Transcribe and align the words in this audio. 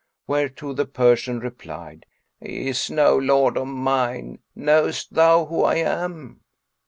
Whereto 0.25 0.73
the 0.73 0.87
Persian 0.87 1.41
replied, 1.41 2.07
"He 2.39 2.67
is 2.69 2.89
no 2.89 3.15
lord 3.15 3.55
of 3.55 3.67
mine: 3.67 4.39
knowest 4.55 5.13
thou 5.13 5.45
who 5.45 5.61
I 5.63 5.75
am?" 5.75 6.41